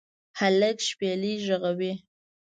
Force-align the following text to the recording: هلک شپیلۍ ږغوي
هلک 0.39 0.77
شپیلۍ 0.87 1.33
ږغوي 1.45 1.91